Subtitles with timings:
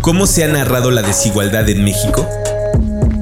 [0.00, 2.26] ¿Cómo se ha narrado la desigualdad en México?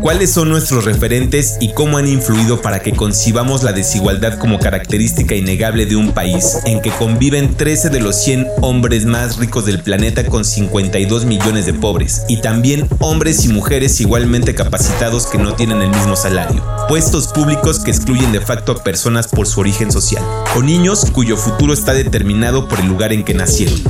[0.00, 5.34] ¿Cuáles son nuestros referentes y cómo han influido para que concibamos la desigualdad como característica
[5.34, 9.82] innegable de un país en que conviven 13 de los 100 hombres más ricos del
[9.82, 15.54] planeta con 52 millones de pobres y también hombres y mujeres igualmente capacitados que no
[15.54, 16.62] tienen el mismo salario?
[16.88, 20.22] Puestos públicos que excluyen de facto a personas por su origen social
[20.54, 23.82] o niños cuyo futuro está determinado por el lugar en que nacieron.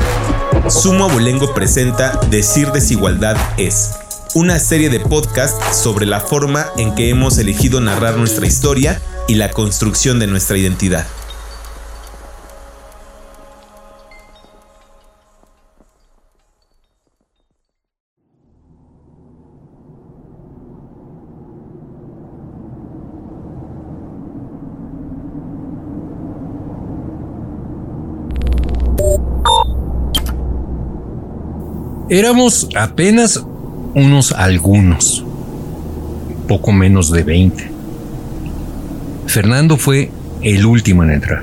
[0.68, 3.92] Sumo Abolengo presenta Decir desigualdad es
[4.34, 9.36] una serie de podcasts sobre la forma en que hemos elegido narrar nuestra historia y
[9.36, 11.06] la construcción de nuestra identidad.
[32.08, 33.44] Éramos apenas
[33.94, 35.24] unos algunos,
[36.46, 37.68] poco menos de 20.
[39.26, 41.42] Fernando fue el último en entrar.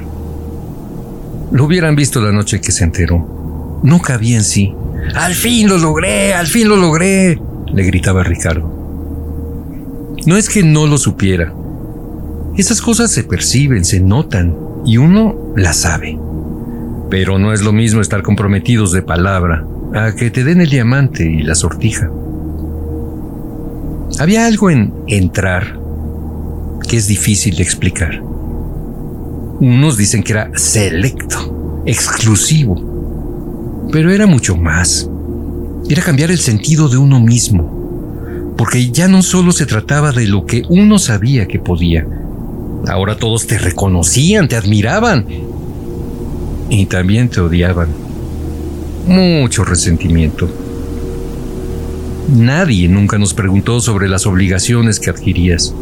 [1.52, 3.82] Lo hubieran visto la noche que se enteró.
[3.84, 4.74] No cabía en sí.
[5.16, 10.16] Al fin lo logré, al fin lo logré, le gritaba Ricardo.
[10.26, 11.54] No es que no lo supiera.
[12.56, 14.56] Esas cosas se perciben, se notan,
[14.86, 16.18] y uno las sabe.
[17.10, 21.24] Pero no es lo mismo estar comprometidos de palabra a que te den el diamante
[21.24, 22.10] y la sortija.
[24.20, 25.80] Había algo en entrar
[26.88, 28.22] que es difícil de explicar.
[29.60, 35.10] Unos dicen que era selecto, exclusivo, pero era mucho más.
[35.90, 40.46] Era cambiar el sentido de uno mismo, porque ya no solo se trataba de lo
[40.46, 42.08] que uno sabía que podía,
[42.88, 45.26] ahora todos te reconocían, te admiraban
[46.70, 48.03] y también te odiaban.
[49.06, 50.50] Mucho resentimiento
[52.30, 55.74] Nadie nunca nos preguntó sobre las obligaciones que adquirías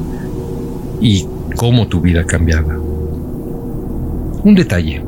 [0.99, 1.25] y
[1.55, 2.77] cómo tu vida cambiaba.
[2.77, 5.03] Un detalle.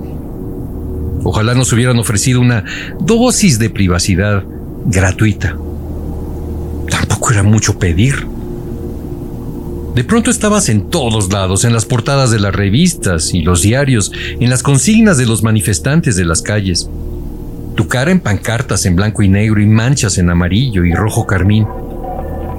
[1.24, 2.64] Ojalá nos hubieran ofrecido una
[3.00, 4.44] dosis de privacidad
[4.86, 5.58] gratuita.
[6.90, 8.28] Tampoco era mucho pedir.
[9.96, 14.12] De pronto estabas en todos lados, en las portadas de las revistas y los diarios,
[14.40, 16.90] en las consignas de los manifestantes de las calles
[17.76, 21.66] tu cara en pancartas en blanco y negro y manchas en amarillo y rojo carmín,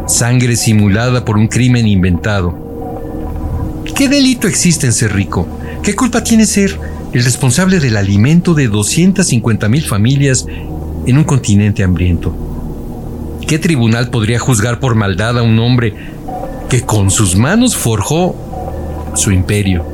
[0.06, 3.82] sangre simulada por un crimen inventado.
[3.94, 5.46] ¿Qué delito existe en ser rico?
[5.82, 6.78] ¿Qué culpa tiene ser
[7.12, 10.46] el responsable del alimento de 250 mil familias
[11.06, 12.34] en un continente hambriento?
[13.46, 15.94] ¿Qué tribunal podría juzgar por maldad a un hombre
[16.68, 18.34] que con sus manos forjó
[19.14, 19.84] su imperio?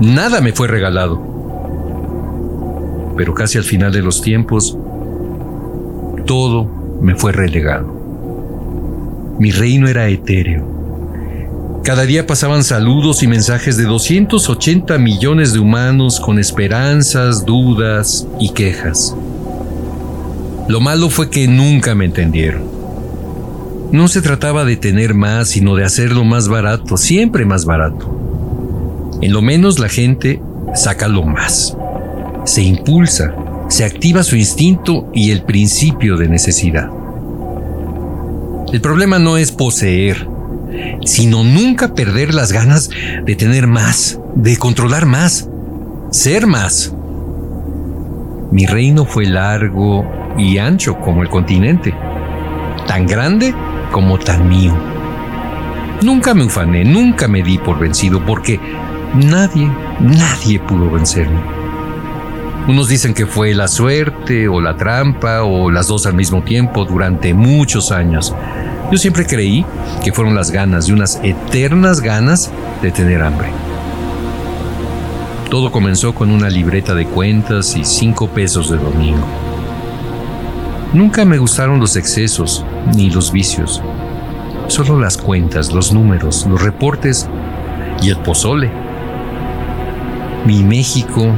[0.00, 1.31] Nada me fue regalado
[3.16, 4.76] pero casi al final de los tiempos,
[6.26, 7.86] todo me fue relegado.
[9.38, 11.80] Mi reino era etéreo.
[11.84, 18.50] Cada día pasaban saludos y mensajes de 280 millones de humanos con esperanzas, dudas y
[18.50, 19.16] quejas.
[20.68, 22.62] Lo malo fue que nunca me entendieron.
[23.90, 28.08] No se trataba de tener más, sino de hacerlo más barato, siempre más barato.
[29.20, 30.40] En lo menos la gente
[30.74, 31.76] saca lo más
[32.44, 33.34] se impulsa,
[33.68, 36.90] se activa su instinto y el principio de necesidad.
[38.72, 40.26] El problema no es poseer,
[41.04, 42.90] sino nunca perder las ganas
[43.24, 45.48] de tener más, de controlar más,
[46.10, 46.94] ser más.
[48.50, 50.04] Mi reino fue largo
[50.36, 51.94] y ancho como el continente,
[52.86, 53.54] tan grande
[53.90, 54.74] como tan mío.
[56.02, 58.58] Nunca me ufané, nunca me di por vencido porque
[59.14, 59.70] nadie,
[60.00, 61.61] nadie pudo vencerme.
[62.68, 66.84] Unos dicen que fue la suerte o la trampa o las dos al mismo tiempo
[66.84, 68.32] durante muchos años.
[68.92, 69.66] Yo siempre creí
[70.04, 73.48] que fueron las ganas de unas eternas ganas de tener hambre.
[75.50, 79.26] Todo comenzó con una libreta de cuentas y cinco pesos de domingo.
[80.92, 83.82] Nunca me gustaron los excesos ni los vicios.
[84.68, 87.28] Solo las cuentas, los números, los reportes
[88.00, 88.70] y el pozole.
[90.46, 91.34] Mi México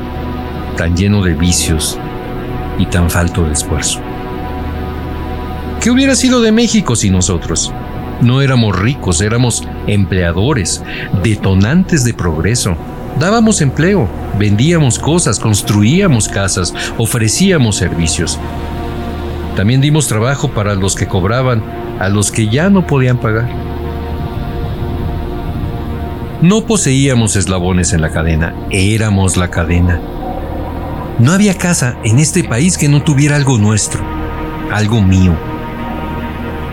[0.76, 1.98] tan lleno de vicios
[2.78, 4.00] y tan falto de esfuerzo.
[5.80, 7.72] ¿Qué hubiera sido de México sin nosotros?
[8.20, 10.82] No éramos ricos, éramos empleadores,
[11.22, 12.76] detonantes de progreso.
[13.18, 18.38] Dábamos empleo, vendíamos cosas, construíamos casas, ofrecíamos servicios.
[19.56, 21.62] También dimos trabajo para los que cobraban,
[22.00, 23.48] a los que ya no podían pagar.
[26.40, 30.00] No poseíamos eslabones en la cadena, éramos la cadena.
[31.18, 34.02] No había casa en este país que no tuviera algo nuestro,
[34.72, 35.32] algo mío.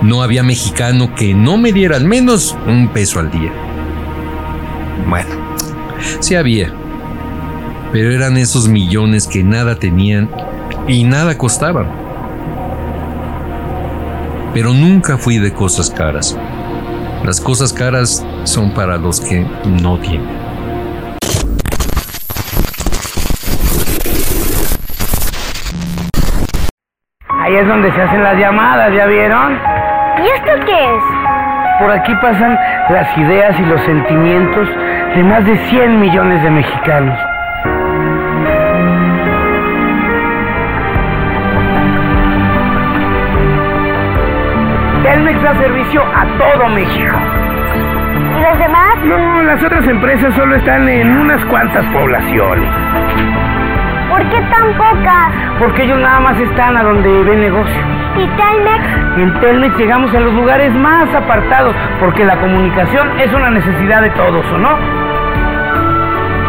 [0.01, 3.51] No había mexicano que no me diera al menos un peso al día.
[5.07, 5.29] Bueno,
[6.21, 6.73] sí había,
[7.91, 10.27] pero eran esos millones que nada tenían
[10.87, 11.87] y nada costaban.
[14.55, 16.35] Pero nunca fui de cosas caras.
[17.23, 19.45] Las cosas caras son para los que
[19.81, 20.40] no tienen.
[27.51, 29.59] Ahí es donde se hacen las llamadas, ¿ya vieron?
[30.23, 31.03] ¿Y esto qué es?
[31.81, 32.57] Por aquí pasan
[32.89, 34.69] las ideas y los sentimientos
[35.13, 37.19] de más de 100 millones de mexicanos.
[45.03, 47.17] Telmex da servicio a todo México.
[48.37, 48.97] ¿Y los demás?
[49.03, 52.69] No, las otras empresas solo están en unas cuantas poblaciones.
[54.11, 55.31] ¿Por qué tan pocas?
[55.57, 57.81] Porque ellos nada más están a donde ven negocio.
[58.17, 58.85] ¿Y Telmex?
[59.17, 64.09] En Telmex llegamos a los lugares más apartados, porque la comunicación es una necesidad de
[64.09, 64.77] todos, ¿o no?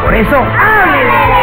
[0.03, 1.42] Por eso, ¡háblele!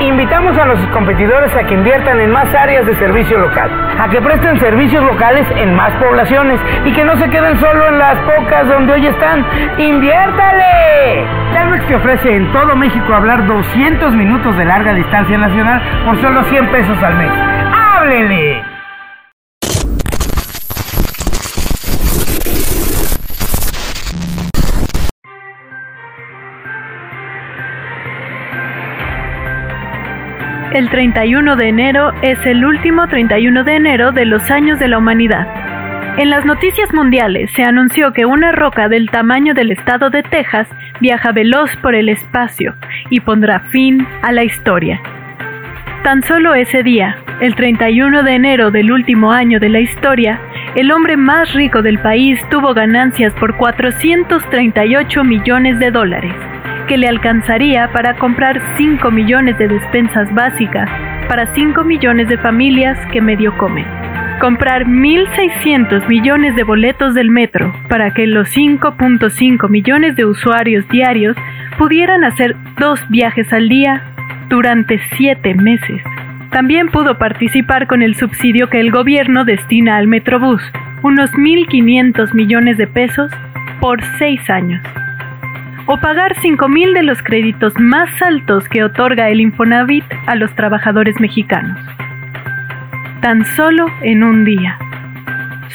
[0.00, 3.68] Invitamos a los competidores a que inviertan en más áreas de servicio local,
[3.98, 7.98] a que presten servicios locales en más poblaciones y que no se queden solo en
[7.98, 9.44] las pocas donde hoy están.
[9.76, 11.26] ¡Inviértale!
[11.52, 16.44] Telmex te ofrece en todo México hablar 200 minutos de larga distancia nacional por solo
[16.44, 17.32] 100 pesos al mes.
[17.72, 18.77] ¡Háblele!
[30.78, 34.98] El 31 de enero es el último 31 de enero de los años de la
[34.98, 35.48] humanidad.
[36.18, 40.68] En las noticias mundiales se anunció que una roca del tamaño del estado de Texas
[41.00, 42.76] viaja veloz por el espacio
[43.10, 45.00] y pondrá fin a la historia.
[46.04, 50.38] Tan solo ese día, el 31 de enero del último año de la historia,
[50.76, 56.36] el hombre más rico del país tuvo ganancias por 438 millones de dólares
[56.88, 60.88] que le alcanzaría para comprar 5 millones de despensas básicas
[61.28, 63.86] para 5 millones de familias que medio comen.
[64.40, 71.36] Comprar 1.600 millones de boletos del metro para que los 5.5 millones de usuarios diarios
[71.76, 74.02] pudieran hacer dos viajes al día
[74.48, 76.02] durante 7 meses.
[76.50, 80.62] También pudo participar con el subsidio que el gobierno destina al Metrobús,
[81.02, 83.30] unos 1.500 millones de pesos
[83.80, 84.80] por 6 años
[85.88, 91.18] o pagar 5.000 de los créditos más altos que otorga el Infonavit a los trabajadores
[91.18, 91.78] mexicanos.
[93.22, 94.78] Tan solo en un día.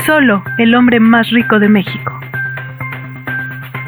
[0.06, 2.19] Solo el hombre más rico de México.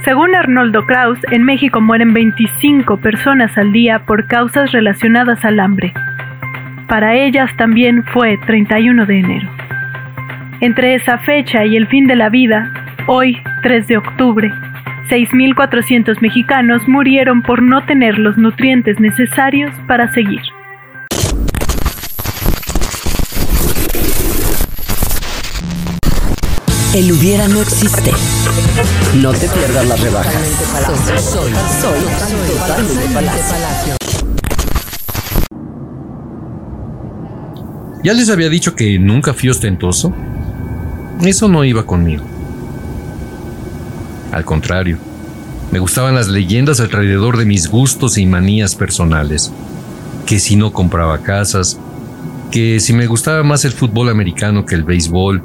[0.03, 5.93] Según Arnoldo Kraus, en México mueren 25 personas al día por causas relacionadas al hambre.
[6.87, 9.49] Para ellas también fue 31 de enero.
[10.59, 12.71] Entre esa fecha y el fin de la vida,
[13.07, 14.51] hoy, 3 de octubre,
[15.09, 20.41] 6.400 mexicanos murieron por no tener los nutrientes necesarios para seguir.
[26.95, 28.11] El hubiera no existe.
[29.21, 30.33] No te pierdas las rebajas.
[31.19, 31.99] Soy, soy,
[32.47, 33.95] totalmente palacio.
[38.01, 40.13] ¿Ya les había dicho que nunca fui ostentoso?
[41.21, 42.23] Eso no iba conmigo.
[44.35, 44.97] Al contrario,
[45.71, 49.49] me gustaban las leyendas alrededor de mis gustos y manías personales.
[50.25, 51.79] Que si no compraba casas,
[52.51, 55.41] que si me gustaba más el fútbol americano que el béisbol,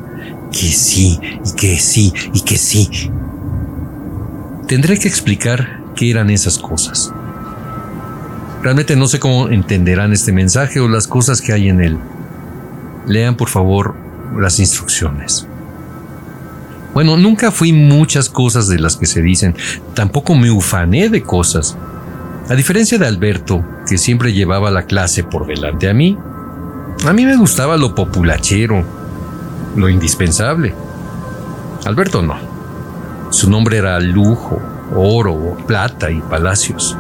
[0.51, 2.91] que sí, y que sí, y que sí.
[4.67, 7.13] Tendré que explicar qué eran esas cosas.
[8.61, 11.97] Realmente no sé cómo entenderán este mensaje o las cosas que hay en él.
[13.07, 13.95] Lean por favor
[14.37, 15.47] las instrucciones.
[16.95, 19.55] Bueno, nunca fui muchas cosas de las que se dicen,
[19.95, 21.77] tampoco me ufané de cosas.
[22.49, 26.19] A diferencia de Alberto, que siempre llevaba la clase por delante a mí,
[27.07, 28.85] a mí me gustaba lo populachero,
[29.77, 30.75] lo indispensable.
[31.87, 32.35] Alberto no.
[33.31, 34.61] Su nombre era lujo,
[34.95, 36.99] oro, plata y palacios.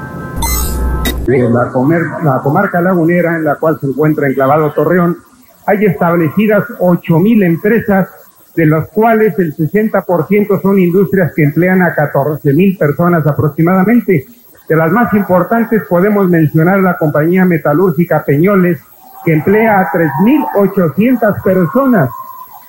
[1.26, 5.18] La, comer, la comarca lagunera en la cual se encuentra enclavado Torreón,
[5.66, 8.08] hay establecidas 8.000 empresas
[8.56, 14.26] de los cuales el 60% son industrias que emplean a 14 mil personas aproximadamente.
[14.68, 18.80] De las más importantes podemos mencionar la compañía metalúrgica Peñoles,
[19.24, 22.10] que emplea a 3.800 personas.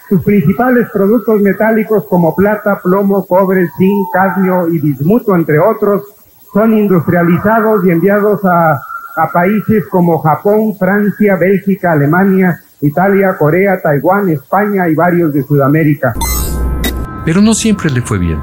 [0.10, 6.04] Sus principales productos metálicos como plata, plomo, cobre, zinc, cadmio y bismuto, entre otros,
[6.54, 8.74] son industrializados y enviados a,
[9.16, 16.14] a países como Japón, Francia, Bélgica, Alemania, Italia, Corea, Taiwán, España y varios de Sudamérica.
[17.24, 18.40] Pero no siempre le fue bien.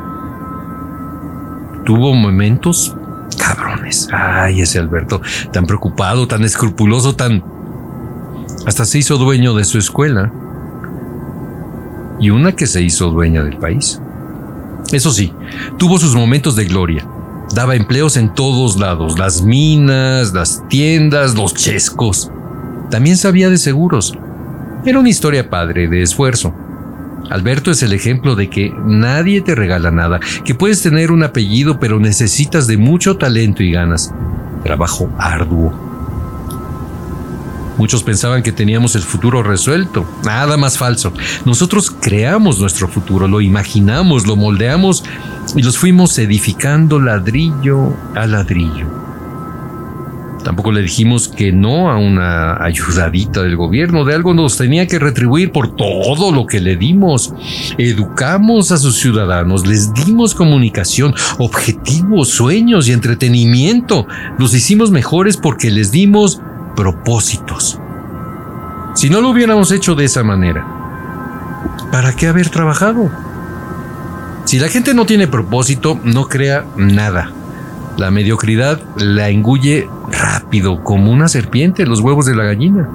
[1.85, 2.97] Tuvo momentos
[3.37, 4.09] cabrones.
[4.12, 5.21] Ay, ese Alberto,
[5.52, 7.42] tan preocupado, tan escrupuloso, tan...
[8.66, 10.30] Hasta se hizo dueño de su escuela.
[12.21, 14.00] Y una que se hizo dueña del país.
[14.92, 15.33] Eso sí,
[15.78, 17.07] tuvo sus momentos de gloria.
[17.54, 22.30] Daba empleos en todos lados, las minas, las tiendas, los chescos.
[22.90, 24.16] También sabía de seguros.
[24.85, 26.54] Era una historia padre, de esfuerzo.
[27.30, 31.78] Alberto es el ejemplo de que nadie te regala nada, que puedes tener un apellido
[31.78, 34.14] pero necesitas de mucho talento y ganas.
[34.62, 35.88] Trabajo arduo.
[37.76, 40.04] Muchos pensaban que teníamos el futuro resuelto.
[40.25, 41.12] Nada más falso.
[41.44, 45.04] Nosotros creamos nuestro futuro, lo imaginamos, lo moldeamos
[45.54, 49.08] y los fuimos edificando ladrillo a ladrillo.
[50.45, 54.04] Tampoco le dijimos que no a una ayudadita del gobierno.
[54.04, 57.35] De algo nos tenía que retribuir por todo lo que le dimos.
[57.76, 64.07] Educamos a sus ciudadanos, les dimos comunicación, objetivos, sueños y entretenimiento.
[64.38, 66.40] Los hicimos mejores porque les dimos
[66.76, 67.78] propósitos.
[68.95, 70.66] Si no lo hubiéramos hecho de esa manera,
[71.92, 73.11] ¿para qué haber trabajado?
[74.45, 77.33] Si la gente no tiene propósito, no crea nada.
[77.99, 82.88] La mediocridad la engulle rápido como una serpiente los huevos de la gallina.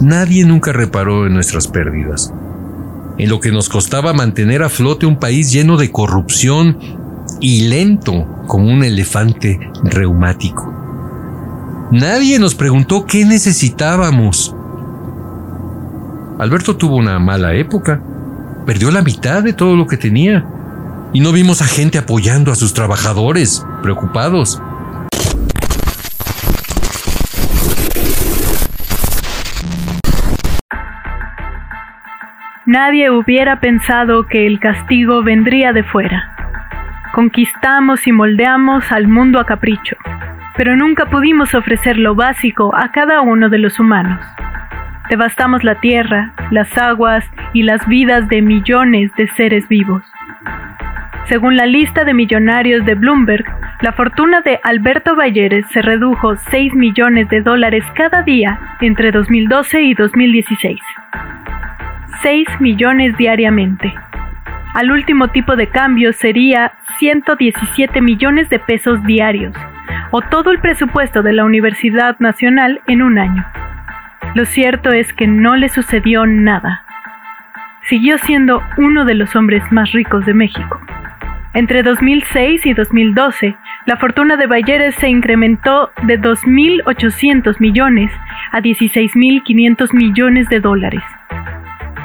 [0.00, 2.34] Nadie nunca reparó en nuestras pérdidas,
[3.18, 6.76] en lo que nos costaba mantener a flote un país lleno de corrupción
[7.40, 10.68] y lento como un elefante reumático.
[11.92, 14.56] Nadie nos preguntó qué necesitábamos.
[16.40, 18.02] Alberto tuvo una mala época.
[18.66, 20.44] Perdió la mitad de todo lo que tenía.
[21.12, 24.60] Y no vimos a gente apoyando a sus trabajadores, preocupados.
[32.64, 36.36] Nadie hubiera pensado que el castigo vendría de fuera.
[37.14, 39.96] Conquistamos y moldeamos al mundo a capricho
[40.56, 44.20] pero nunca pudimos ofrecer lo básico a cada uno de los humanos.
[45.08, 50.02] Devastamos la tierra, las aguas y las vidas de millones de seres vivos.
[51.26, 53.44] Según la lista de millonarios de Bloomberg,
[53.80, 59.82] la fortuna de Alberto Balleres se redujo 6 millones de dólares cada día entre 2012
[59.82, 60.80] y 2016.
[62.22, 63.94] 6 millones diariamente.
[64.74, 69.54] Al último tipo de cambio sería 117 millones de pesos diarios,
[70.10, 73.44] o todo el presupuesto de la Universidad Nacional en un año.
[74.34, 76.84] Lo cierto es que no le sucedió nada.
[77.82, 80.80] Siguió siendo uno de los hombres más ricos de México.
[81.54, 83.56] Entre 2006 y 2012,
[83.86, 88.10] la fortuna de Bayeres se incrementó de 2.800 millones
[88.52, 91.02] a 16.500 millones de dólares.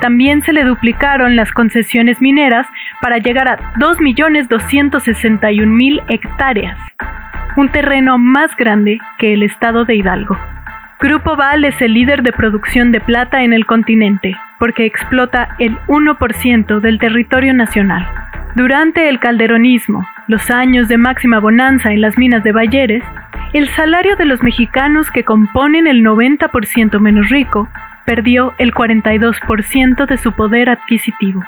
[0.01, 2.67] También se le duplicaron las concesiones mineras
[3.01, 6.77] para llegar a 2.261.000 hectáreas
[7.57, 10.37] un terreno más grande que el estado de Hidalgo.
[10.99, 15.75] Grupo Val es el líder de producción de plata en el continente, porque explota el
[15.87, 18.07] 1% del territorio nacional.
[18.57, 23.03] Durante el calderonismo, los años de máxima bonanza en las minas de Bayeres,
[23.53, 27.69] el salario de los mexicanos que componen el 90% menos rico
[28.03, 31.43] perdió el 42% de su poder adquisitivo.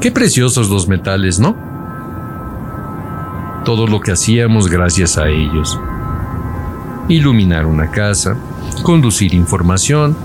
[0.00, 1.56] Qué preciosos los metales, ¿no?
[3.64, 5.76] Todo lo que hacíamos gracias a ellos.
[7.08, 8.36] Iluminar una casa,
[8.82, 10.16] conducir información,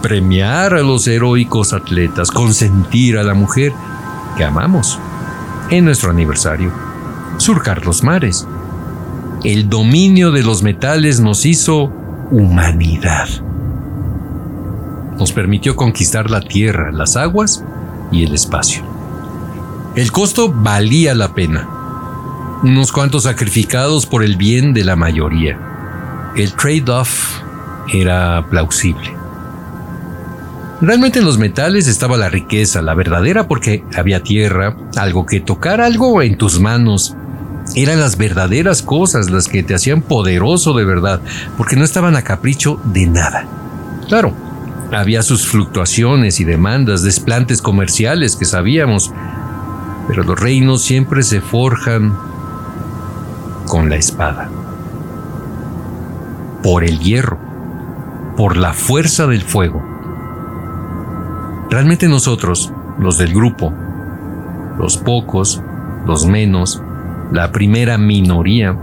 [0.00, 3.72] premiar a los heroicos atletas, consentir a la mujer
[4.36, 4.98] que amamos
[5.70, 6.72] en nuestro aniversario,
[7.36, 8.46] surcar los mares.
[9.44, 11.92] El dominio de los metales nos hizo
[12.30, 13.28] humanidad.
[15.18, 17.62] Nos permitió conquistar la tierra, las aguas
[18.10, 18.82] y el espacio.
[19.94, 21.68] El costo valía la pena.
[22.62, 25.69] Unos cuantos sacrificados por el bien de la mayoría.
[26.36, 27.40] El trade-off
[27.92, 29.20] era plausible.
[30.80, 35.80] Realmente en los metales estaba la riqueza, la verdadera, porque había tierra, algo que tocar,
[35.80, 37.14] algo en tus manos.
[37.74, 41.20] Eran las verdaderas cosas las que te hacían poderoso de verdad,
[41.58, 43.46] porque no estaban a capricho de nada.
[44.08, 44.32] Claro,
[44.90, 49.12] había sus fluctuaciones y demandas, desplantes comerciales que sabíamos,
[50.08, 52.16] pero los reinos siempre se forjan
[53.66, 54.49] con la espada,
[56.62, 57.38] por el hierro,
[58.36, 59.82] por la fuerza del fuego.
[61.70, 63.72] Realmente nosotros, los del grupo,
[64.78, 65.62] los pocos,
[66.06, 66.82] los menos,
[67.32, 68.76] la primera minoría,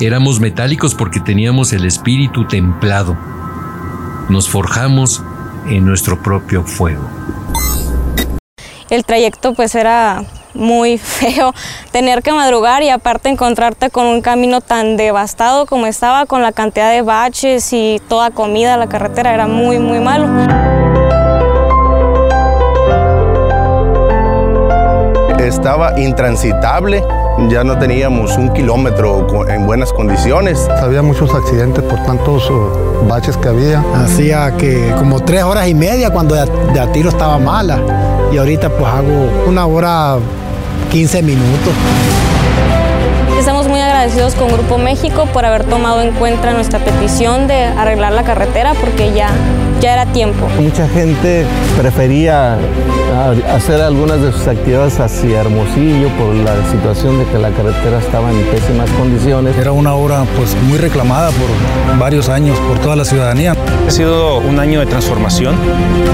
[0.00, 3.16] éramos metálicos porque teníamos el espíritu templado.
[4.28, 5.22] Nos forjamos
[5.68, 7.02] en nuestro propio fuego.
[8.88, 10.24] El trayecto pues era
[10.56, 11.54] muy feo
[11.92, 16.52] tener que madrugar y aparte encontrarte con un camino tan devastado como estaba con la
[16.52, 20.26] cantidad de baches y toda comida, la carretera era muy muy malo.
[25.38, 27.04] Estaba intransitable,
[27.48, 30.68] ya no teníamos un kilómetro en buenas condiciones.
[30.68, 33.84] Había muchos accidentes por tantos uh, baches que había.
[33.94, 37.78] Hacía que como tres horas y media cuando de, de a tiro estaba mala
[38.32, 40.18] y ahorita pues hago una hora
[40.90, 41.72] 15 minutos.
[43.38, 48.12] Estamos muy agradecidos con Grupo México por haber tomado en cuenta nuestra petición de arreglar
[48.12, 49.30] la carretera porque ya,
[49.80, 50.48] ya era tiempo.
[50.60, 51.44] Mucha gente
[51.78, 52.58] prefería
[53.54, 58.30] hacer algunas de sus actividades hacia Hermosillo por la situación de que la carretera estaba
[58.30, 59.56] en pésimas condiciones.
[59.56, 63.56] Era una obra pues muy reclamada por varios años por toda la ciudadanía.
[63.86, 65.56] Ha sido un año de transformación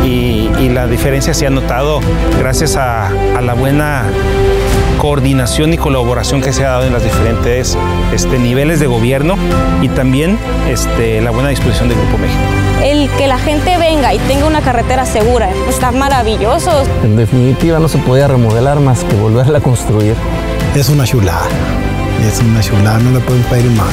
[0.05, 2.01] y, y la diferencia se ha notado
[2.39, 4.05] gracias a, a la buena
[5.03, 7.77] coordinación y colaboración que se ha dado en los diferentes
[8.13, 9.35] este, niveles de gobierno
[9.81, 12.41] y también este, la buena disposición del Grupo México.
[12.85, 16.85] El que la gente venga y tenga una carretera segura está maravilloso.
[17.03, 20.15] En definitiva no se podía remodelar más que volverla a construir.
[20.77, 21.49] Es una chulada,
[22.25, 23.91] es una chulada, no le pueden pedir más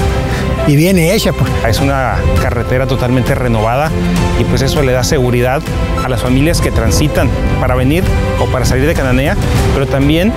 [0.70, 1.34] y viene hecha.
[1.34, 1.52] Pues.
[1.68, 3.92] Es una carretera totalmente renovada
[4.40, 5.62] y pues eso le da seguridad
[6.04, 8.04] a las familias que transitan para venir
[8.40, 9.36] o para salir de Cananea,
[9.74, 10.32] pero también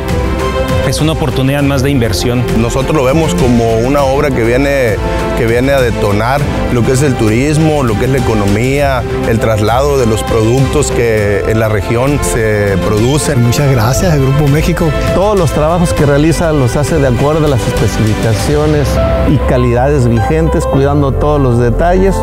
[0.89, 2.45] es una oportunidad más de inversión.
[2.59, 4.97] Nosotros lo vemos como una obra que viene,
[5.39, 6.41] que viene a detonar
[6.73, 10.91] lo que es el turismo, lo que es la economía, el traslado de los productos
[10.91, 13.43] que en la región se producen.
[13.43, 14.91] Muchas gracias al Grupo México.
[15.15, 18.89] Todos los trabajos que realiza los hace de acuerdo a las especificaciones
[19.29, 22.15] y calidades vigentes, cuidando todos los detalles,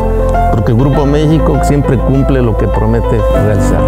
[0.52, 3.80] porque el Grupo México siempre cumple lo que promete realizar.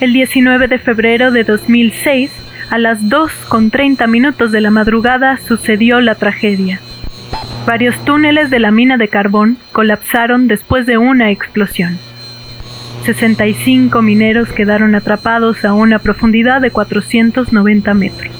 [0.00, 2.30] El 19 de febrero de 2006,
[2.70, 6.80] a las 2 con 30 minutos de la madrugada, sucedió la tragedia.
[7.66, 11.98] Varios túneles de la mina de carbón colapsaron después de una explosión.
[13.04, 18.32] 65 mineros quedaron atrapados a una profundidad de 490 metros.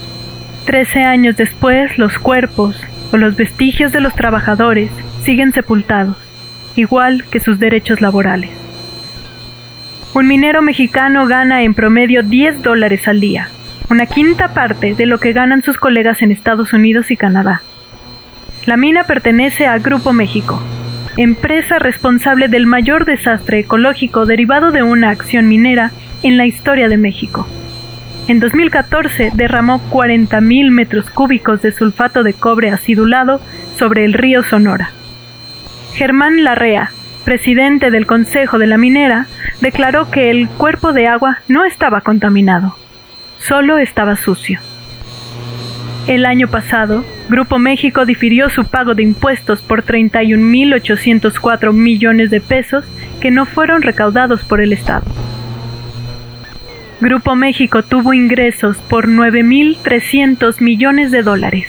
[0.64, 2.80] Trece años después, los cuerpos
[3.12, 4.90] o los vestigios de los trabajadores
[5.22, 6.16] siguen sepultados,
[6.76, 8.50] igual que sus derechos laborales.
[10.14, 13.48] Un minero mexicano gana en promedio 10 dólares al día,
[13.90, 17.62] una quinta parte de lo que ganan sus colegas en Estados Unidos y Canadá.
[18.64, 20.62] La mina pertenece a Grupo México,
[21.16, 26.96] empresa responsable del mayor desastre ecológico derivado de una acción minera en la historia de
[26.96, 27.46] México.
[28.26, 33.40] En 2014 derramó 40.000 metros cúbicos de sulfato de cobre acidulado
[33.76, 34.90] sobre el río Sonora.
[35.94, 36.90] Germán Larrea,
[37.24, 39.26] presidente del Consejo de la Minera,
[39.60, 42.76] declaró que el cuerpo de agua no estaba contaminado,
[43.38, 44.58] solo estaba sucio.
[46.06, 52.84] El año pasado, Grupo México difirió su pago de impuestos por 31.804 millones de pesos
[53.22, 55.06] que no fueron recaudados por el Estado.
[57.00, 61.68] Grupo México tuvo ingresos por 9.300 millones de dólares,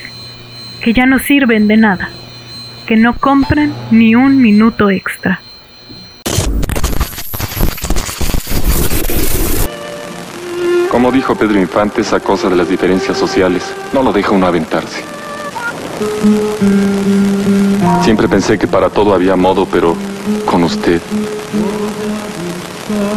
[0.82, 2.10] que ya no sirven de nada,
[2.86, 5.40] que no compran ni un minuto extra.
[10.96, 15.04] Como dijo Pedro Infante, esa cosa de las diferencias sociales no lo deja uno aventarse.
[18.02, 19.94] Siempre pensé que para todo había modo, pero
[20.46, 21.02] con usted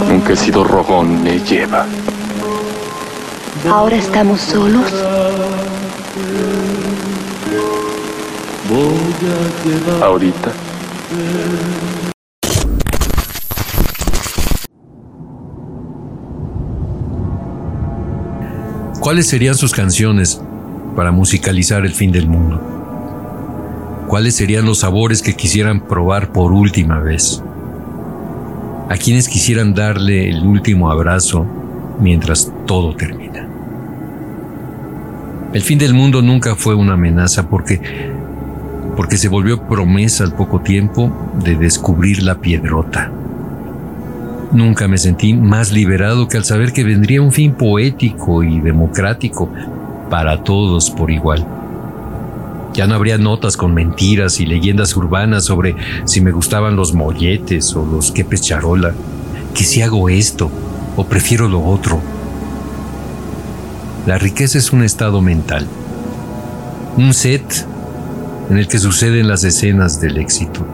[0.09, 1.87] nunca he sido rogón, me lleva.
[3.71, 4.93] ¿Ahora estamos solos?
[10.03, 10.51] Ahorita.
[19.09, 20.38] ¿Cuáles serían sus canciones
[20.94, 22.61] para musicalizar el fin del mundo?
[24.07, 27.42] ¿Cuáles serían los sabores que quisieran probar por última vez?
[28.90, 31.47] ¿A quienes quisieran darle el último abrazo
[31.99, 33.49] mientras todo termina?
[35.55, 37.81] El fin del mundo nunca fue una amenaza porque
[38.94, 41.11] porque se volvió promesa al poco tiempo
[41.42, 43.11] de descubrir la piedrota.
[44.52, 49.50] Nunca me sentí más liberado que al saber que vendría un fin poético y democrático
[50.08, 51.46] para todos por igual.
[52.72, 57.74] Ya no habría notas con mentiras y leyendas urbanas sobre si me gustaban los molletes
[57.76, 58.94] o los quepes charola,
[59.54, 60.50] que si hago esto
[60.96, 62.00] o prefiero lo otro.
[64.06, 65.66] La riqueza es un estado mental,
[66.96, 67.66] un set
[68.48, 70.64] en el que suceden las escenas del éxito.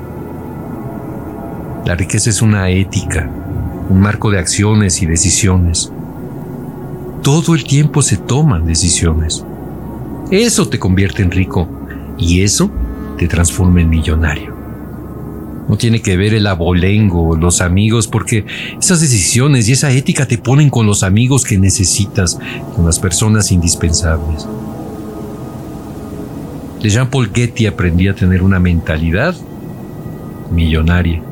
[1.85, 3.29] La riqueza es una ética,
[3.89, 5.91] un marco de acciones y decisiones.
[7.23, 9.45] Todo el tiempo se toman decisiones.
[10.31, 11.69] Eso te convierte en rico
[12.19, 12.71] y eso
[13.19, 14.55] te transforma en millonario.
[15.69, 18.45] No tiene que ver el abolengo, los amigos, porque
[18.79, 22.39] esas decisiones y esa ética te ponen con los amigos que necesitas,
[22.75, 24.47] con las personas indispensables.
[26.83, 29.35] De Jean-Paul Getty aprendí a tener una mentalidad
[30.53, 31.23] millonaria.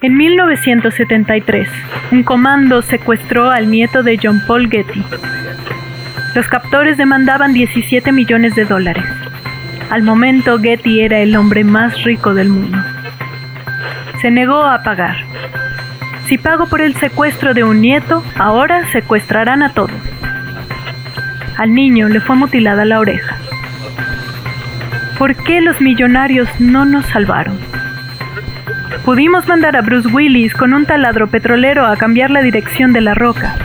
[0.00, 1.68] En 1973,
[2.12, 5.02] un comando secuestró al nieto de John Paul Getty.
[6.36, 9.04] Los captores demandaban 17 millones de dólares.
[9.90, 12.78] Al momento, Getty era el hombre más rico del mundo.
[14.22, 15.16] Se negó a pagar.
[16.26, 20.00] Si pago por el secuestro de un nieto, ahora secuestrarán a todos.
[21.56, 23.36] Al niño le fue mutilada la oreja.
[25.18, 27.58] ¿Por qué los millonarios no nos salvaron?
[29.04, 33.14] Pudimos mandar a Bruce Willis con un taladro petrolero a cambiar la dirección de la
[33.14, 33.56] roca,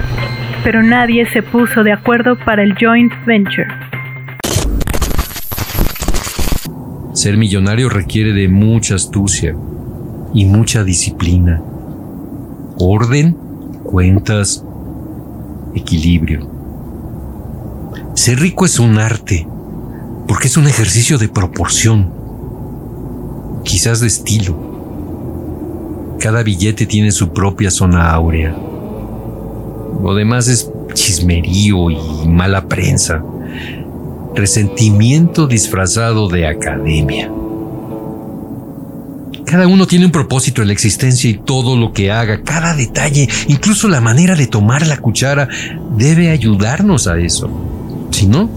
[0.64, 3.68] pero nadie se puso de acuerdo para el joint venture.
[7.14, 9.56] Ser millonario requiere de mucha astucia
[10.34, 11.62] y mucha disciplina,
[12.78, 13.34] orden,
[13.84, 14.66] cuentas,
[15.74, 16.50] equilibrio.
[18.14, 19.48] Ser rico es un arte,
[20.28, 22.12] porque es un ejercicio de proporción,
[23.64, 24.73] quizás de estilo
[26.24, 28.56] cada billete tiene su propia zona áurea.
[30.02, 33.22] Lo demás es chismerío y mala prensa.
[34.34, 37.30] Resentimiento disfrazado de academia.
[39.46, 43.28] Cada uno tiene un propósito en la existencia y todo lo que haga, cada detalle,
[43.50, 45.50] incluso la manera de tomar la cuchara,
[45.98, 47.50] debe ayudarnos a eso.
[48.12, 48.50] Si no,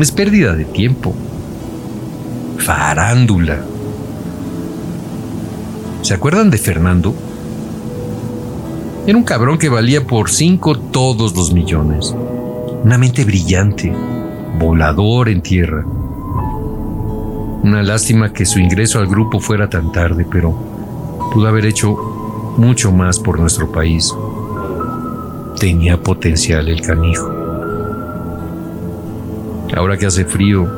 [0.00, 1.14] es pérdida de tiempo.
[2.58, 3.71] Farándula.
[6.02, 7.14] ¿Se acuerdan de Fernando?
[9.06, 12.12] Era un cabrón que valía por cinco todos los millones.
[12.82, 13.94] Una mente brillante,
[14.58, 15.84] volador en tierra.
[17.62, 20.52] Una lástima que su ingreso al grupo fuera tan tarde, pero
[21.32, 21.94] pudo haber hecho
[22.56, 24.12] mucho más por nuestro país.
[25.60, 27.30] Tenía potencial el canijo.
[29.76, 30.68] Ahora que hace frío,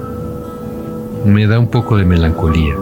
[1.24, 2.74] me da un poco de melancolía.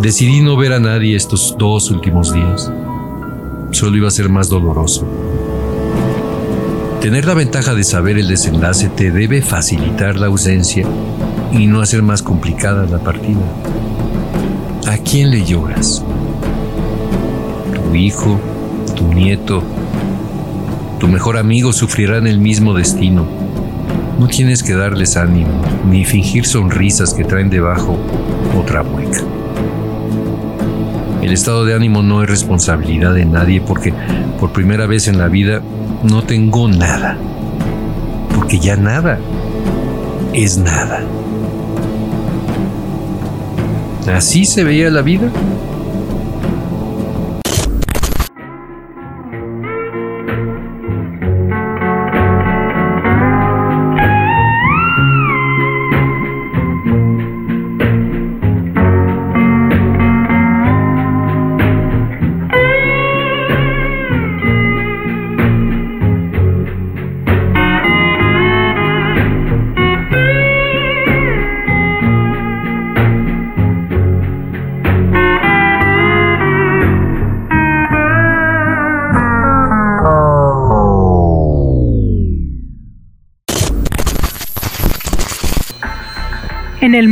[0.00, 2.70] Decidí no ver a nadie estos dos últimos días.
[3.70, 5.06] Solo iba a ser más doloroso.
[7.00, 10.86] Tener la ventaja de saber el desenlace te debe facilitar la ausencia
[11.50, 13.40] y no hacer más complicada la partida.
[14.86, 16.04] ¿A quién le lloras?
[17.74, 18.38] Tu hijo,
[18.94, 19.62] tu nieto,
[21.00, 23.26] tu mejor amigo sufrirán el mismo destino.
[24.20, 27.98] No tienes que darles ánimo ni fingir sonrisas que traen debajo
[28.56, 29.22] otra mueca.
[31.26, 33.92] El estado de ánimo no es responsabilidad de nadie porque
[34.38, 35.60] por primera vez en la vida
[36.04, 37.18] no tengo nada.
[38.32, 39.18] Porque ya nada
[40.32, 41.00] es nada.
[44.14, 45.28] ¿Así se veía la vida?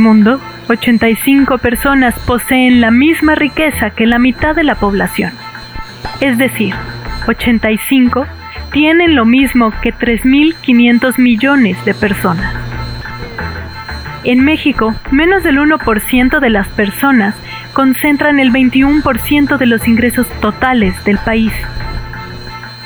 [0.05, 0.39] Mundo,
[0.69, 5.31] 85 personas poseen la misma riqueza que la mitad de la población.
[6.21, 6.75] Es decir,
[7.27, 8.27] 85
[8.71, 12.53] tienen lo mismo que 3.500 millones de personas.
[14.23, 17.35] En México, menos del 1% de las personas
[17.73, 21.53] concentran el 21% de los ingresos totales del país.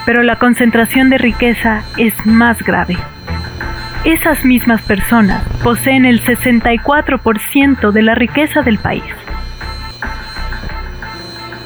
[0.05, 2.97] Pero la concentración de riqueza es más grave.
[4.05, 9.03] Esas mismas personas poseen el 64% de la riqueza del país.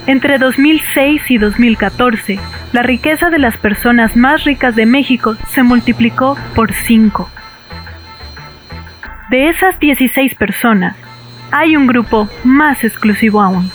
[0.08, 2.40] Entre 2006 y 2014,
[2.72, 7.30] la riqueza de las personas más ricas de México se multiplicó por 5.
[9.30, 10.96] De esas 16 personas,
[11.52, 13.70] hay un grupo más exclusivo aún.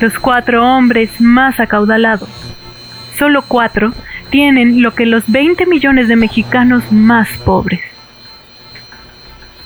[0.00, 2.28] Los cuatro hombres más acaudalados.
[3.16, 3.94] Solo cuatro
[4.30, 7.80] tienen lo que los 20 millones de mexicanos más pobres.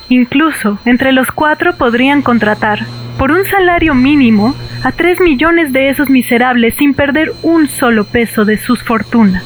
[0.09, 2.81] Incluso entre los cuatro podrían contratar,
[3.19, 8.45] por un salario mínimo, a 3 millones de esos miserables sin perder un solo peso
[8.45, 9.43] de sus fortunas.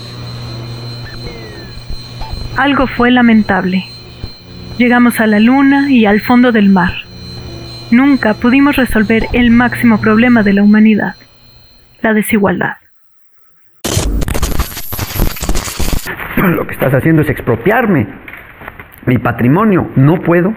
[2.57, 3.85] Algo fue lamentable.
[4.79, 6.93] Llegamos a la luna y al fondo del mar.
[7.91, 11.15] Nunca pudimos resolver el máximo problema de la humanidad,
[12.03, 12.77] la desigualdad.
[16.57, 18.07] Lo que estás haciendo es expropiarme
[19.07, 19.89] mi patrimonio.
[19.97, 20.53] No puedo.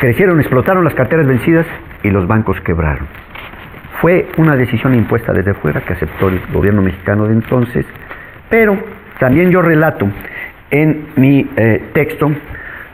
[0.00, 1.66] Crecieron, explotaron las carteras vencidas
[2.02, 3.06] y los bancos quebraron.
[4.00, 7.86] Fue una decisión impuesta desde fuera que aceptó el gobierno mexicano de entonces,
[8.50, 8.76] pero
[9.18, 10.06] también yo relato
[10.70, 12.30] en mi eh, texto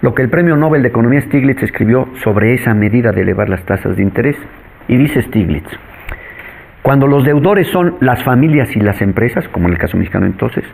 [0.01, 3.65] lo que el Premio Nobel de Economía Stiglitz escribió sobre esa medida de elevar las
[3.65, 4.37] tasas de interés.
[4.89, 5.71] Y dice Stiglitz,
[6.83, 10.65] cuando los deudores son las familias y las empresas, como en el caso mexicano entonces,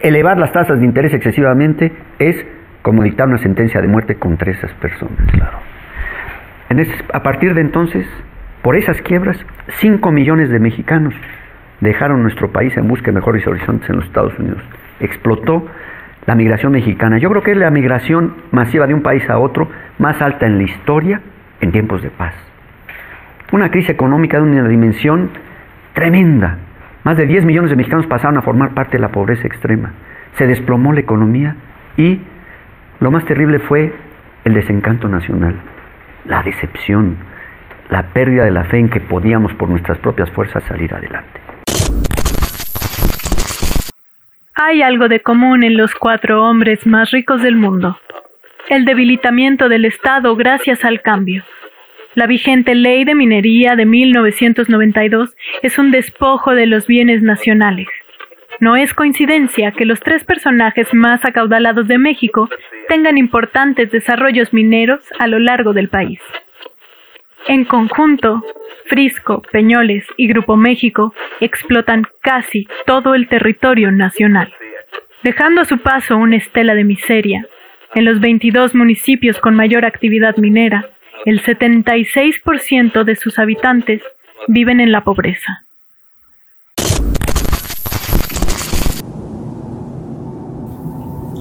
[0.00, 2.44] elevar las tasas de interés excesivamente es
[2.82, 5.18] como dictar una sentencia de muerte contra esas personas.
[5.30, 5.58] Claro.
[7.12, 8.06] a partir de entonces,
[8.62, 9.38] por esas quiebras,
[9.78, 11.14] 5 millones de mexicanos
[11.80, 14.62] dejaron nuestro país en busca de mejores horizontes en los Estados Unidos.
[15.00, 15.66] Explotó
[16.26, 17.18] la migración mexicana.
[17.18, 20.58] Yo creo que es la migración masiva de un país a otro más alta en
[20.58, 21.20] la historia
[21.60, 22.34] en tiempos de paz.
[23.52, 25.30] Una crisis económica de una dimensión
[25.98, 26.58] tremenda.
[27.02, 29.94] Más de 10 millones de mexicanos pasaron a formar parte de la pobreza extrema.
[30.36, 31.56] Se desplomó la economía
[31.96, 32.20] y
[33.00, 33.92] lo más terrible fue
[34.44, 35.56] el desencanto nacional,
[36.24, 37.16] la decepción,
[37.90, 41.40] la pérdida de la fe en que podíamos por nuestras propias fuerzas salir adelante.
[44.54, 47.98] Hay algo de común en los cuatro hombres más ricos del mundo.
[48.68, 51.42] El debilitamiento del Estado gracias al cambio.
[52.18, 57.86] La vigente ley de minería de 1992 es un despojo de los bienes nacionales.
[58.58, 62.50] No es coincidencia que los tres personajes más acaudalados de México
[62.88, 66.18] tengan importantes desarrollos mineros a lo largo del país.
[67.46, 68.42] En conjunto,
[68.86, 74.52] Frisco, Peñoles y Grupo México explotan casi todo el territorio nacional,
[75.22, 77.46] dejando a su paso una estela de miseria.
[77.94, 80.90] En los 22 municipios con mayor actividad minera,
[81.24, 84.02] el 76% de sus habitantes
[84.46, 85.64] viven en la pobreza.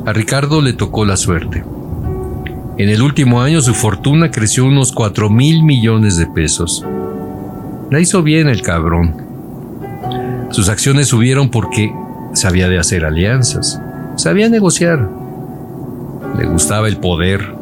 [0.06, 1.64] A Ricardo le tocó la suerte.
[2.78, 6.86] En el último año su fortuna creció unos 4 mil millones de pesos.
[7.92, 9.16] La hizo bien el cabrón.
[10.52, 11.92] Sus acciones subieron porque
[12.34, 13.82] sabía de hacer alianzas,
[14.16, 15.10] sabía negociar,
[16.38, 17.54] le gustaba el poder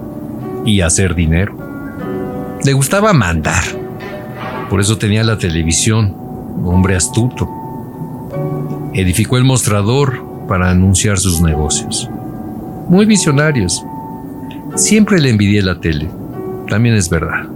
[0.66, 1.58] y hacer dinero,
[2.64, 3.64] le gustaba mandar.
[4.70, 6.16] Por eso tenía la televisión,
[6.64, 7.50] hombre astuto.
[8.94, 12.10] Edificó el mostrador para anunciar sus negocios.
[12.90, 13.84] Muy visionarios.
[14.76, 16.10] Siempre le envidié la tele,
[16.68, 17.48] también es verdad.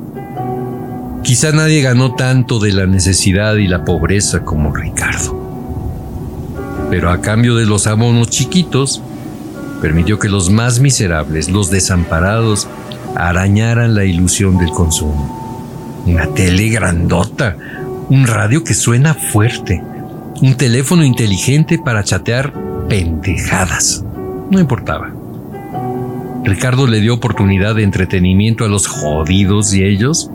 [1.24, 5.38] Quizá nadie ganó tanto de la necesidad y la pobreza como Ricardo.
[6.90, 9.02] Pero a cambio de los abonos chiquitos,
[9.82, 12.68] permitió que los más miserables, los desamparados,
[13.16, 16.04] arañaran la ilusión del consumo.
[16.06, 17.56] Una tele grandota,
[18.10, 19.82] un radio que suena fuerte,
[20.42, 22.54] un teléfono inteligente para chatear
[22.88, 24.04] pendejadas.
[24.50, 25.12] No importaba.
[26.44, 30.32] Ricardo le dio oportunidad de entretenimiento a los jodidos y ellos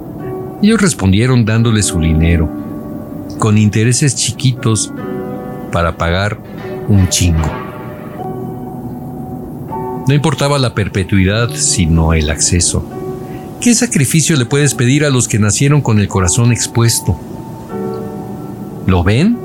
[0.65, 2.49] ellos respondieron dándole su dinero,
[3.39, 4.93] con intereses chiquitos
[5.73, 6.39] para pagar
[6.89, 7.64] un chingo.
[10.07, 12.85] No importaba la perpetuidad, sino el acceso.
[13.63, 17.19] ¿Qué sacrificio le puedes pedir a los que nacieron con el corazón expuesto?
[18.87, 19.39] ¿Lo ven?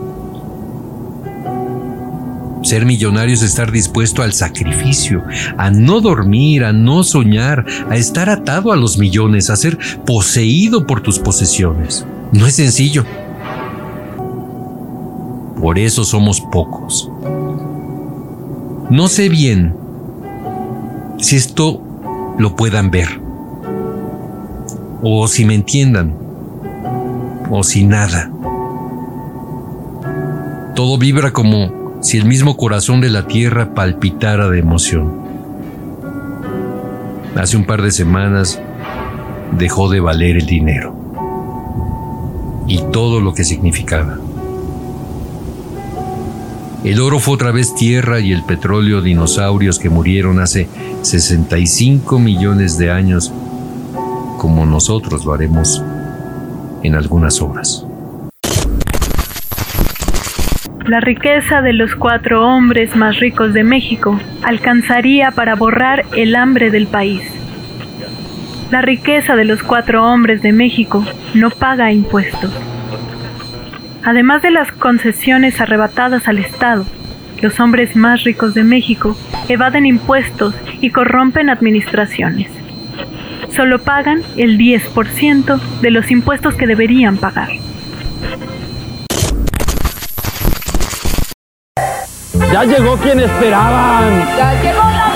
[2.61, 5.23] Ser millonario es estar dispuesto al sacrificio,
[5.57, 10.85] a no dormir, a no soñar, a estar atado a los millones, a ser poseído
[10.85, 12.05] por tus posesiones.
[12.33, 13.05] No es sencillo.
[15.61, 17.09] Por eso somos pocos.
[18.89, 19.78] No sé bien
[21.19, 21.81] si esto
[22.37, 23.21] lo puedan ver,
[25.03, 26.13] o si me entiendan,
[27.49, 28.31] o si nada.
[30.75, 35.11] Todo vibra como si el mismo corazón de la tierra palpitara de emoción.
[37.35, 38.59] Hace un par de semanas
[39.57, 40.95] dejó de valer el dinero
[42.67, 44.17] y todo lo que significaba.
[46.83, 50.69] El oro fue otra vez tierra y el petróleo dinosaurios que murieron hace
[51.01, 53.33] 65 millones de años,
[54.37, 55.83] como nosotros lo haremos
[56.81, 57.85] en algunas horas.
[60.85, 66.71] La riqueza de los cuatro hombres más ricos de México alcanzaría para borrar el hambre
[66.71, 67.21] del país.
[68.71, 72.51] La riqueza de los cuatro hombres de México no paga impuestos.
[74.09, 76.83] Además de las concesiones arrebatadas al Estado,
[77.43, 79.15] los hombres más ricos de México
[79.47, 82.49] evaden impuestos y corrompen administraciones.
[83.55, 87.49] Solo pagan el 10% de los impuestos que deberían pagar.
[92.51, 94.25] Ya llegó quien esperaban.
[94.35, 95.08] Ya llegó la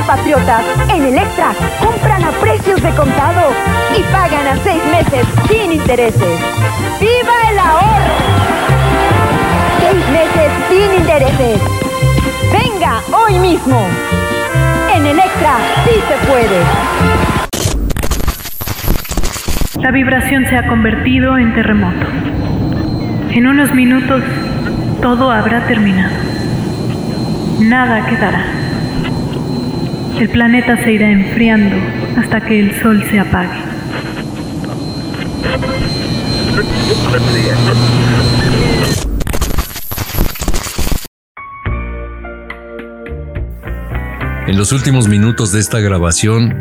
[0.00, 0.64] compatriotas.
[0.88, 3.50] En Electra compran a precios de contado
[3.96, 6.40] y pagan a seis meses sin intereses.
[7.00, 8.14] ¡Viva el ahorro!
[9.80, 11.60] Seis meses sin intereses.
[12.52, 13.78] Venga, hoy mismo.
[14.94, 16.60] En Electra sí se puede.
[19.82, 22.06] La vibración se ha convertido en terremoto.
[23.30, 24.22] En unos minutos
[25.02, 26.14] todo habrá terminado.
[27.60, 28.59] Nada quedará.
[30.20, 31.76] El planeta se irá enfriando
[32.18, 33.58] hasta que el sol se apague.
[44.46, 46.54] En los últimos minutos de esta grabación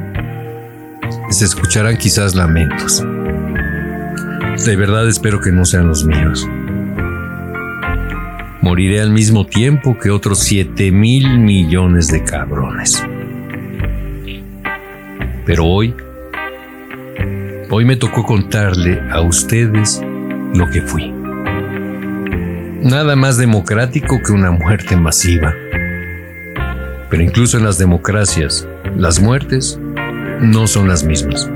[1.29, 3.03] se escucharán quizás lamentos.
[4.65, 6.47] De verdad espero que no sean los míos.
[8.61, 13.03] Moriré al mismo tiempo que otros 7 mil millones de cabrones.
[15.49, 15.95] Pero hoy,
[17.71, 19.99] hoy me tocó contarle a ustedes
[20.53, 21.11] lo que fui.
[22.83, 25.55] Nada más democrático que una muerte masiva.
[27.09, 29.79] Pero incluso en las democracias, las muertes
[30.39, 31.49] no son las mismas.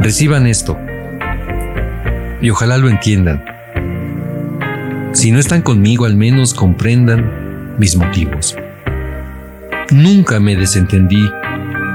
[0.00, 0.78] Reciban esto
[2.40, 3.44] y ojalá lo entiendan.
[5.12, 8.56] Si no están conmigo, al menos comprendan mis motivos.
[9.90, 11.28] Nunca me desentendí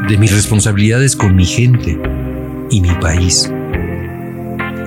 [0.08, 2.00] de mis responsabilidades con mi gente
[2.70, 3.52] y mi país.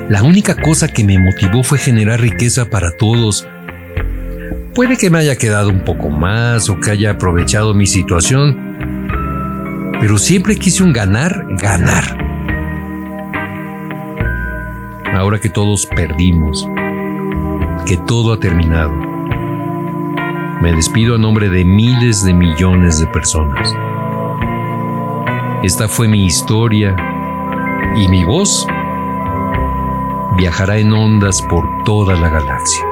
[0.08, 3.46] La única cosa que me motivó fue generar riqueza para todos.
[4.74, 8.56] Puede que me haya quedado un poco más o que haya aprovechado mi situación,
[10.00, 12.04] pero siempre quise un ganar, ganar.
[15.12, 16.66] Ahora que todos perdimos,
[17.86, 18.92] que todo ha terminado,
[20.62, 23.74] me despido a nombre de miles de millones de personas.
[25.62, 26.94] Esta fue mi historia
[27.96, 28.64] y mi voz
[30.36, 32.86] viajará en ondas por toda la galaxia.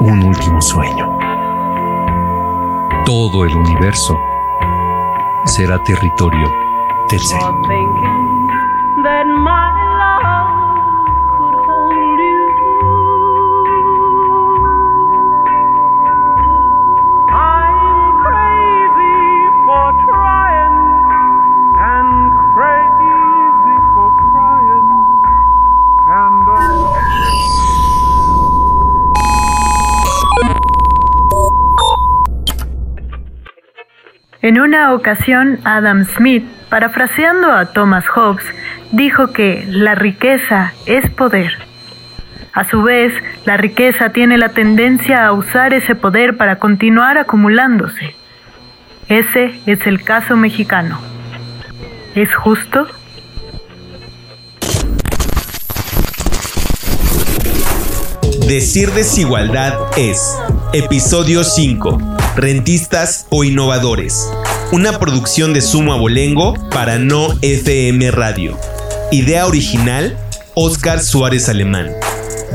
[0.00, 1.18] Un último sueño.
[3.06, 4.18] Todo el universo
[5.44, 6.52] será territorio
[7.08, 7.38] del ser.
[34.50, 38.44] En una ocasión, Adam Smith, parafraseando a Thomas Hobbes,
[38.90, 41.52] dijo que la riqueza es poder.
[42.52, 43.12] A su vez,
[43.44, 48.16] la riqueza tiene la tendencia a usar ese poder para continuar acumulándose.
[49.06, 50.98] Ese es el caso mexicano.
[52.16, 52.88] ¿Es justo?
[58.48, 60.36] Decir desigualdad es
[60.72, 62.16] Episodio 5.
[62.34, 64.28] Rentistas o innovadores.
[64.72, 68.56] Una producción de Sumo Abolengo para No FM Radio.
[69.10, 70.16] Idea original,
[70.54, 71.90] Oscar Suárez Alemán,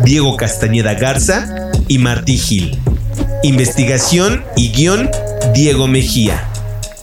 [0.06, 2.80] Diego Castañeda Garza y Martí Gil.
[3.44, 5.10] Investigación y guion,
[5.54, 6.42] Diego Mejía.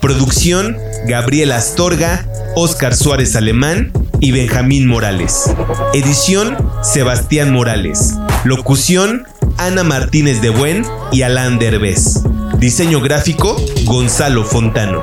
[0.00, 5.44] Producción, Gabriel Astorga, Oscar Suárez Alemán y Benjamín Morales.
[5.92, 8.14] Edición, Sebastián Morales.
[8.44, 9.26] Locución,
[9.58, 12.22] Ana Martínez de Buen y Alán Derbez.
[12.58, 15.02] Diseño gráfico, Gonzalo Fontano.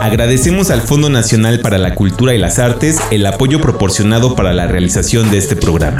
[0.00, 4.66] Agradecemos al Fondo Nacional para la Cultura y las Artes el apoyo proporcionado para la
[4.66, 5.98] realización de este programa.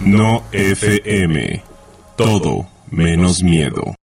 [0.00, 1.62] No FM.
[2.16, 3.94] Todo menos miedo.